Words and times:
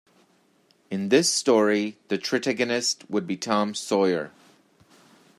In 0.89 1.09
this 1.09 1.29
story 1.31 1.95
the 2.07 2.17
tritagonist 2.17 3.07
would 3.07 3.27
be 3.27 3.37
Tom 3.37 3.75
Sawyer. 3.75 4.31